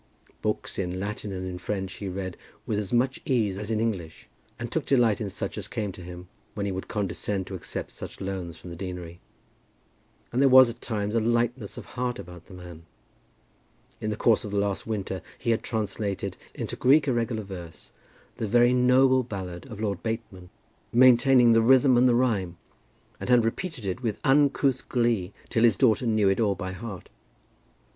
[0.41, 4.27] Books in Latin and in French he read with as much ease as in English,
[4.57, 7.91] and took delight in such as came to him, when he would condescend to accept
[7.91, 9.19] such loans from the deanery.
[10.31, 12.87] And there was at times a lightness of heart about the man.
[13.99, 17.91] In the course of the last winter he had translated into Greek irregular verse
[18.37, 20.49] the very noble ballad of Lord Bateman,
[20.91, 22.57] maintaining the rhythm and the rhyme,
[23.19, 27.07] and had repeated it with uncouth glee till his daughter knew it all by heart.